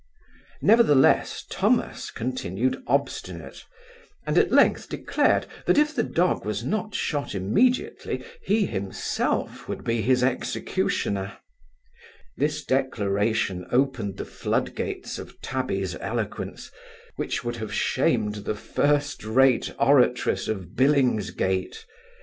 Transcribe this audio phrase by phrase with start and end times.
[0.63, 3.63] Nevertheless, Thomas continued obstinate;
[4.25, 9.83] and, at length declared, that if the dog was not shot immediately, he himself would
[9.83, 11.37] be his executioner
[12.35, 16.71] This declaration opened the flood gates of Tabby's eloquence,
[17.15, 21.85] which would have shamed the first rate oratress of Billingsgate.